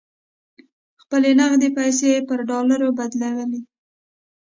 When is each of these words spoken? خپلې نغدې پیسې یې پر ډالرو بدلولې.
خپلې 1.01 1.29
نغدې 1.39 1.69
پیسې 1.77 2.05
یې 2.13 2.19
پر 2.27 2.39
ډالرو 2.49 2.89
بدلولې. 2.97 3.61